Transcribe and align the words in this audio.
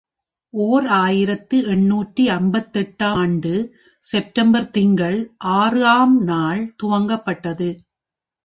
ஓர் 0.53 0.85
ஆயிரத்து 0.87 1.57
எண்ணூற்று 1.67 2.23
ஐம்பத்தெட்டு 2.31 3.05
ஆம் 3.05 3.19
ஆண்டு 3.19 3.53
செப்டம்பர் 4.03 4.69
திங்கள் 4.69 5.19
ஆறு 5.53 5.85
ஆம் 5.85 6.17
நாள் 6.23 6.75
துவக்கப்பட்டது. 6.83 7.69